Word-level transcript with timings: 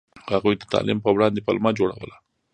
هغوی 0.33 0.55
د 0.57 0.63
تعلیم 0.73 0.99
په 1.01 1.09
وړاندې 1.15 1.43
پلمه 1.47 1.71
جوړوله. 1.79 2.15